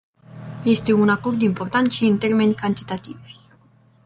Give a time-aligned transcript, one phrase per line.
[0.65, 3.35] Este un acord important și în termeni cantitativi.